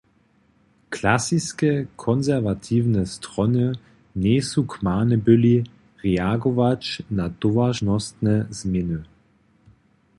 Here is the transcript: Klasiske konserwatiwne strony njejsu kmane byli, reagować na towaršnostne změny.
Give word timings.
Klasiske 0.95 1.67
konserwatiwne 2.03 3.03
strony 3.11 3.65
njejsu 4.23 4.61
kmane 4.71 5.17
byli, 5.27 5.55
reagować 6.05 6.83
na 7.17 7.25
towaršnostne 7.39 8.35
změny. 8.59 8.99